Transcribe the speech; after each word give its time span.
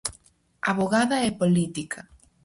Avogada 0.71 1.15
e 1.27 1.31
política. 1.41 2.01